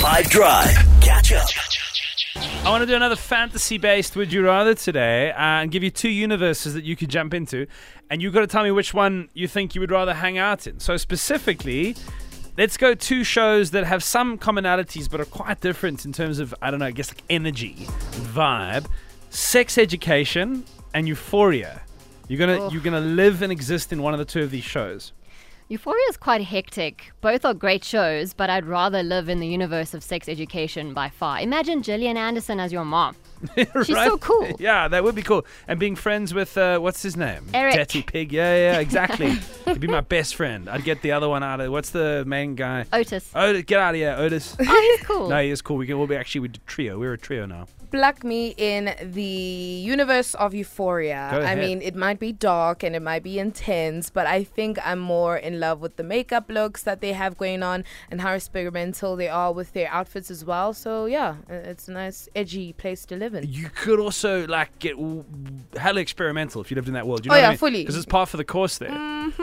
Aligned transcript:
5 0.00 0.30
Drive. 0.30 0.70
Catch 1.02 1.32
up. 1.32 1.46
I 2.64 2.70
want 2.70 2.80
to 2.80 2.86
do 2.86 2.94
another 2.94 3.16
fantasy 3.16 3.76
based 3.76 4.16
Would 4.16 4.32
You 4.32 4.42
Rather 4.42 4.74
today 4.74 5.30
uh, 5.30 5.36
and 5.36 5.70
give 5.70 5.82
you 5.82 5.90
two 5.90 6.08
universes 6.08 6.72
that 6.72 6.84
you 6.84 6.96
could 6.96 7.10
jump 7.10 7.34
into. 7.34 7.66
And 8.08 8.22
you've 8.22 8.32
got 8.32 8.40
to 8.40 8.46
tell 8.46 8.62
me 8.62 8.70
which 8.70 8.94
one 8.94 9.28
you 9.34 9.46
think 9.46 9.74
you 9.74 9.82
would 9.82 9.90
rather 9.90 10.14
hang 10.14 10.38
out 10.38 10.66
in. 10.66 10.80
So, 10.80 10.96
specifically, 10.96 11.96
let's 12.56 12.78
go 12.78 12.94
two 12.94 13.24
shows 13.24 13.72
that 13.72 13.84
have 13.84 14.02
some 14.02 14.38
commonalities 14.38 15.10
but 15.10 15.20
are 15.20 15.26
quite 15.26 15.60
different 15.60 16.06
in 16.06 16.14
terms 16.14 16.38
of, 16.38 16.54
I 16.62 16.70
don't 16.70 16.80
know, 16.80 16.86
I 16.86 16.92
guess 16.92 17.10
like 17.10 17.22
energy, 17.28 17.74
vibe, 18.32 18.86
sex 19.28 19.76
education, 19.76 20.64
and 20.94 21.08
euphoria. 21.08 21.82
You're 22.26 22.38
gonna 22.38 22.64
Ugh. 22.64 22.72
you're 22.72 22.82
gonna 22.82 23.00
live 23.00 23.42
and 23.42 23.52
exist 23.52 23.92
in 23.92 24.02
one 24.02 24.14
of 24.14 24.18
the 24.18 24.24
two 24.24 24.42
of 24.42 24.50
these 24.50 24.64
shows. 24.64 25.12
Euphoria 25.70 26.02
is 26.08 26.16
quite 26.16 26.42
hectic. 26.42 27.12
Both 27.20 27.44
are 27.44 27.54
great 27.54 27.84
shows, 27.84 28.34
but 28.34 28.50
I'd 28.50 28.66
rather 28.66 29.04
live 29.04 29.28
in 29.28 29.38
the 29.38 29.46
universe 29.46 29.94
of 29.94 30.02
sex 30.02 30.28
education 30.28 30.92
by 30.92 31.10
far. 31.10 31.38
Imagine 31.38 31.80
Gillian 31.80 32.16
Anderson 32.16 32.58
as 32.58 32.72
your 32.72 32.84
mom. 32.84 33.14
She's 33.56 33.86
so 33.86 34.18
cool. 34.18 34.56
Yeah, 34.58 34.88
that 34.88 35.02
would 35.02 35.14
be 35.14 35.22
cool. 35.22 35.46
And 35.66 35.80
being 35.80 35.96
friends 35.96 36.34
with 36.34 36.56
uh, 36.58 36.78
what's 36.78 37.02
his 37.02 37.16
name? 37.16 37.46
Eric. 37.54 37.74
Daddy 37.74 38.02
Pig. 38.02 38.32
Yeah, 38.32 38.54
yeah, 38.54 38.80
exactly. 38.80 39.30
He'd 39.66 39.80
be 39.80 39.88
my 39.88 40.00
best 40.00 40.34
friend. 40.34 40.68
I'd 40.68 40.84
get 40.84 41.02
the 41.02 41.12
other 41.12 41.28
one 41.28 41.42
out 41.42 41.60
of. 41.60 41.72
What's 41.72 41.90
the 41.90 42.24
main 42.26 42.54
guy? 42.54 42.84
Otis. 42.92 43.30
Otis, 43.34 43.62
get 43.64 43.80
out 43.80 43.94
of 43.94 43.96
here, 43.96 44.14
Otis. 44.18 44.56
Oh, 44.60 44.96
he's 44.96 45.06
cool. 45.06 45.28
no, 45.30 45.42
he 45.42 45.50
is 45.50 45.62
cool. 45.62 45.76
We 45.76 45.86
can. 45.86 45.98
We'll 45.98 46.06
be 46.06 46.16
actually 46.16 46.42
we 46.42 46.48
trio. 46.66 46.98
We're 46.98 47.14
a 47.14 47.18
trio 47.18 47.46
now. 47.46 47.66
Pluck 47.90 48.22
me 48.22 48.54
in 48.56 48.94
the 49.02 49.22
universe 49.22 50.34
of 50.34 50.54
Euphoria. 50.54 51.28
Go 51.32 51.38
I 51.38 51.40
ahead. 51.40 51.58
mean, 51.58 51.82
it 51.82 51.96
might 51.96 52.20
be 52.20 52.32
dark 52.32 52.84
and 52.84 52.94
it 52.94 53.02
might 53.02 53.24
be 53.24 53.40
intense, 53.40 54.10
but 54.10 54.26
I 54.26 54.44
think 54.44 54.78
I'm 54.84 55.00
more 55.00 55.36
in 55.36 55.58
love 55.58 55.80
with 55.80 55.96
the 55.96 56.04
makeup 56.04 56.44
looks 56.48 56.84
that 56.84 57.00
they 57.00 57.14
have 57.14 57.36
going 57.36 57.64
on 57.64 57.84
and 58.08 58.20
how 58.20 58.34
experimental 58.34 59.16
they 59.16 59.28
are 59.28 59.52
with 59.52 59.72
their 59.72 59.88
outfits 59.90 60.30
as 60.30 60.44
well. 60.44 60.72
So 60.72 61.06
yeah, 61.06 61.36
uh, 61.50 61.54
it's 61.54 61.88
a 61.88 61.92
nice 61.92 62.28
edgy 62.36 62.72
place 62.72 63.04
to 63.06 63.16
live 63.16 63.29
in. 63.34 63.50
You 63.52 63.70
could 63.74 63.98
also 64.00 64.46
like 64.46 64.78
get 64.78 64.96
w- 64.96 65.24
hella 65.76 66.00
experimental 66.00 66.60
if 66.60 66.70
you 66.70 66.74
lived 66.74 66.88
in 66.88 66.94
that 66.94 67.06
world. 67.06 67.24
You 67.24 67.30
Oh, 67.30 67.34
know 67.34 67.38
what 67.38 67.42
yeah, 67.42 67.48
I 67.48 67.50
mean? 67.52 67.58
fully. 67.58 67.82
Because 67.82 67.96
it's 67.96 68.06
part 68.06 68.28
for 68.28 68.36
the 68.36 68.44
course 68.44 68.78
there. 68.78 68.90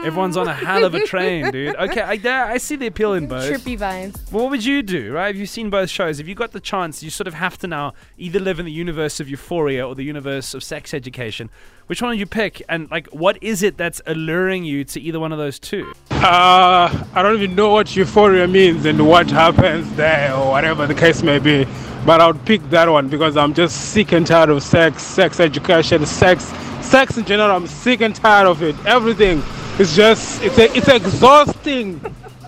Everyone's 0.03 0.37
on 0.37 0.47
a 0.47 0.53
hell 0.53 0.83
of 0.83 0.93
a 0.95 1.01
train, 1.05 1.51
dude. 1.51 1.75
Okay, 1.75 2.01
I, 2.01 2.13
yeah, 2.13 2.45
I 2.47 2.57
see 2.57 2.75
the 2.75 2.87
appeal 2.87 3.13
in 3.13 3.27
both. 3.27 3.49
Trippy 3.51 3.77
vibes. 3.77 4.31
What 4.31 4.49
would 4.49 4.65
you 4.65 4.81
do, 4.83 5.13
right? 5.13 5.33
If 5.33 5.37
you've 5.39 5.49
seen 5.49 5.69
both 5.69 5.89
shows, 5.89 6.19
if 6.19 6.27
you 6.27 6.35
got 6.35 6.51
the 6.51 6.59
chance, 6.59 7.01
you 7.03 7.09
sort 7.09 7.27
of 7.27 7.33
have 7.35 7.57
to 7.59 7.67
now 7.67 7.93
either 8.17 8.39
live 8.39 8.59
in 8.59 8.65
the 8.65 8.71
universe 8.71 9.19
of 9.19 9.29
Euphoria 9.29 9.87
or 9.87 9.95
the 9.95 10.03
universe 10.03 10.53
of 10.53 10.63
sex 10.63 10.93
education. 10.93 11.49
Which 11.87 12.01
one 12.01 12.09
would 12.09 12.19
you 12.19 12.25
pick? 12.25 12.61
And 12.67 12.91
like, 12.91 13.07
what 13.07 13.37
is 13.41 13.63
it 13.63 13.77
that's 13.77 14.01
alluring 14.05 14.65
you 14.65 14.83
to 14.85 14.99
either 14.99 15.19
one 15.21 15.31
of 15.31 15.37
those 15.37 15.57
two? 15.57 15.93
Uh, 16.11 17.05
I 17.13 17.21
don't 17.23 17.35
even 17.35 17.55
know 17.55 17.69
what 17.69 17.95
euphoria 17.95 18.47
means 18.47 18.85
and 18.85 19.07
what 19.07 19.29
happens 19.31 19.89
there 19.95 20.33
or 20.35 20.49
whatever 20.49 20.85
the 20.85 20.95
case 20.95 21.23
may 21.23 21.39
be. 21.39 21.65
But 22.07 22.21
I 22.21 22.27
would 22.27 22.45
pick 22.45 22.61
that 22.69 22.87
one 22.87 23.09
because 23.09 23.35
I'm 23.35 23.53
just 23.53 23.91
sick 23.91 24.13
and 24.13 24.25
tired 24.25 24.49
of 24.49 24.63
sex, 24.63 25.03
sex 25.03 25.41
education, 25.41 26.05
sex, 26.05 26.45
sex 26.79 27.17
in 27.17 27.25
general. 27.25 27.51
I'm 27.51 27.67
sick 27.67 27.99
and 27.99 28.15
tired 28.15 28.47
of 28.47 28.63
it. 28.63 28.77
Everything. 28.85 29.43
It's 29.77 29.93
just, 29.93 30.41
it's, 30.41 30.57
a, 30.57 30.73
it's 30.73 30.87
exhausting. 30.87 31.99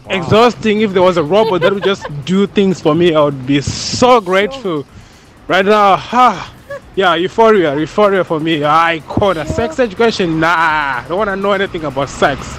Exhausting. 0.07 0.79
If 0.79 0.93
there 0.93 1.01
was 1.01 1.17
a 1.17 1.23
robot 1.23 1.59
that 1.59 1.73
would 1.73 1.83
just 1.83 2.07
do 2.23 2.47
things 2.47 2.79
for 2.79 2.95
me, 2.95 3.13
I 3.13 3.21
would 3.21 3.45
be 3.45 3.59
so 3.59 4.21
grateful. 4.21 4.85
Right 5.49 5.65
now, 5.65 5.97
ha. 5.97 6.55
Yeah, 6.95 7.15
euphoria, 7.15 7.77
euphoria 7.77 8.23
for 8.23 8.39
me. 8.39 8.63
I 8.63 9.03
call 9.09 9.31
it 9.31 9.45
sex 9.49 9.77
education. 9.77 10.39
Nah, 10.39 11.01
I 11.03 11.05
don't 11.09 11.17
want 11.17 11.31
to 11.31 11.35
know 11.35 11.51
anything 11.51 11.83
about 11.83 12.07
sex. 12.07 12.57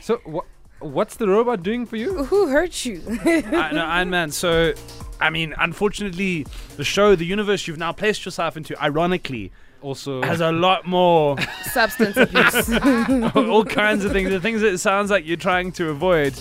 So 0.00 0.22
wha 0.24 0.40
what's 0.80 1.16
the 1.16 1.28
robot 1.28 1.62
doing 1.62 1.84
for 1.84 1.96
you? 1.96 2.24
Who 2.24 2.48
hurt 2.48 2.86
you? 2.86 3.02
I, 3.24 3.70
no, 3.72 3.84
Iron 3.84 4.10
Man. 4.10 4.30
So, 4.30 4.72
I 5.20 5.30
mean, 5.30 5.54
unfortunately, 5.58 6.46
the 6.76 6.84
show, 6.84 7.14
the 7.16 7.24
universe 7.26 7.66
you've 7.66 7.78
now 7.78 7.92
placed 7.92 8.24
yourself 8.24 8.56
into, 8.56 8.76
ironically, 8.82 9.50
Also, 9.82 10.22
has 10.22 10.40
a 10.40 10.50
lot 10.52 10.86
more, 10.86 11.36
Substance 11.72 12.16
abuse. 12.16 12.70
all 13.36 13.64
kinds 13.64 14.04
of 14.04 14.12
things. 14.12 14.30
The 14.30 14.40
things 14.40 14.60
that 14.62 14.72
it 14.72 14.78
sounds 14.78 15.10
like 15.10 15.26
you're 15.26 15.36
trying 15.36 15.72
to 15.72 15.90
avoid 15.90 16.34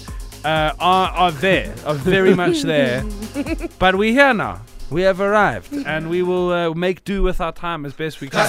uh, 0.44 0.74
are, 0.80 1.10
are 1.12 1.32
there, 1.32 1.74
are 1.86 1.96
very 1.96 2.34
much 2.36 2.62
there. 2.64 3.04
But 3.80 3.96
we're 3.96 4.14
here 4.14 4.34
now. 4.34 4.62
We 4.92 5.02
have 5.02 5.20
arrived, 5.20 5.74
and 5.74 6.10
we 6.10 6.22
will 6.22 6.52
uh, 6.52 6.74
make 6.76 7.04
do 7.04 7.24
with 7.24 7.42
our 7.42 7.52
time 7.52 7.86
as 7.86 7.94
best 7.94 8.22
we 8.22 8.30
can. 8.30 8.46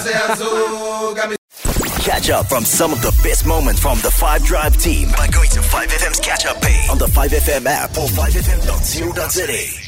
Catch 2.03 2.29
up 2.29 2.45
from 2.45 2.63
some 2.63 2.93
of 2.93 3.01
the 3.01 3.11
best 3.23 3.45
moments 3.45 3.81
from 3.81 3.97
the 3.99 4.11
5 4.11 4.43
Drive 4.45 4.77
team 4.77 5.09
by 5.17 5.27
going 5.27 5.49
to 5.49 5.59
5FM's 5.59 6.19
catch 6.19 6.45
up 6.45 6.61
page 6.61 6.89
on 6.89 6.97
the 6.99 7.07
5FM 7.07 7.65
app 7.65 7.89
or 7.97 8.07
5FM.co.za. 8.07 9.86